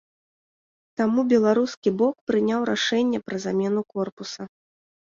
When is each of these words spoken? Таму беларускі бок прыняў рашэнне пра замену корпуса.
Таму 1.01 1.25
беларускі 1.35 1.89
бок 1.99 2.15
прыняў 2.33 2.61
рашэнне 2.71 3.19
пра 3.29 3.37
замену 3.49 3.81
корпуса. 3.97 4.53